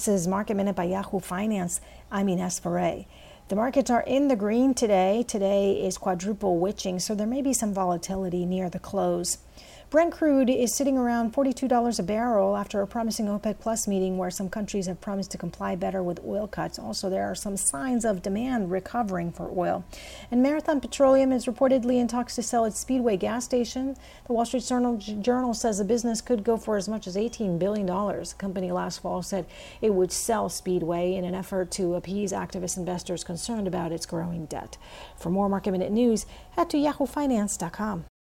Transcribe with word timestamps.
This 0.00 0.08
is 0.22 0.26
Market 0.26 0.56
Minute 0.56 0.76
by 0.76 0.84
Yahoo 0.84 1.20
Finance. 1.20 1.82
I'm 2.10 2.30
Ines. 2.30 2.58
The 2.58 3.04
markets 3.54 3.90
are 3.90 4.00
in 4.00 4.28
the 4.28 4.34
green 4.34 4.72
today. 4.72 5.22
Today 5.28 5.72
is 5.72 5.98
quadruple 5.98 6.58
witching, 6.58 6.98
so 6.98 7.14
there 7.14 7.26
may 7.26 7.42
be 7.42 7.52
some 7.52 7.74
volatility 7.74 8.46
near 8.46 8.70
the 8.70 8.78
close. 8.78 9.36
Brent 9.90 10.12
crude 10.12 10.48
is 10.48 10.72
sitting 10.72 10.96
around 10.96 11.32
$42 11.32 11.98
a 11.98 12.02
barrel 12.04 12.56
after 12.56 12.80
a 12.80 12.86
promising 12.86 13.26
OPEC 13.26 13.58
Plus 13.58 13.88
meeting 13.88 14.18
where 14.18 14.30
some 14.30 14.48
countries 14.48 14.86
have 14.86 15.00
promised 15.00 15.32
to 15.32 15.38
comply 15.38 15.74
better 15.74 16.00
with 16.00 16.24
oil 16.24 16.46
cuts. 16.46 16.78
Also, 16.78 17.10
there 17.10 17.24
are 17.24 17.34
some 17.34 17.56
signs 17.56 18.04
of 18.04 18.22
demand 18.22 18.70
recovering 18.70 19.32
for 19.32 19.50
oil. 19.50 19.84
And 20.30 20.44
Marathon 20.44 20.80
Petroleum 20.80 21.32
is 21.32 21.46
reportedly 21.46 21.96
in 21.96 22.06
talks 22.06 22.36
to 22.36 22.42
sell 22.44 22.66
its 22.66 22.78
Speedway 22.78 23.16
gas 23.16 23.44
station. 23.44 23.96
The 24.28 24.32
Wall 24.32 24.44
Street 24.44 24.62
Journal, 24.62 24.96
Journal 24.96 25.54
says 25.54 25.78
the 25.78 25.84
business 25.84 26.20
could 26.20 26.44
go 26.44 26.56
for 26.56 26.76
as 26.76 26.88
much 26.88 27.08
as 27.08 27.16
$18 27.16 27.58
billion. 27.58 27.86
The 27.86 28.34
company 28.38 28.70
last 28.70 29.02
fall 29.02 29.24
said 29.24 29.44
it 29.82 29.92
would 29.92 30.12
sell 30.12 30.48
Speedway 30.48 31.14
in 31.14 31.24
an 31.24 31.34
effort 31.34 31.72
to 31.72 31.96
appease 31.96 32.30
activist 32.30 32.76
investors 32.76 33.24
concerned 33.24 33.66
about 33.66 33.90
its 33.90 34.06
growing 34.06 34.46
debt. 34.46 34.78
For 35.16 35.30
more 35.30 35.48
market 35.48 35.72
minute 35.72 35.90
news, 35.90 36.26
head 36.52 36.70
to 36.70 36.76
yahoofinance.com. 36.76 38.04